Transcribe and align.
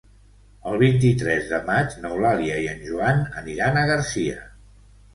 El 0.71 0.77
vint-i-tres 0.83 1.51
de 1.51 1.59
maig 1.69 1.95
n'Eulàlia 2.07 2.59
i 2.65 2.67
en 2.75 2.83
Joan 2.91 3.25
aniran 3.45 3.79
a 3.85 3.89
Garcia. 3.95 4.45